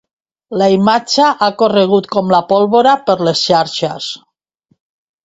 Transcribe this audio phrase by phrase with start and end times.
[0.59, 4.09] La imatge ha corregut com la pólvora per les xarxes.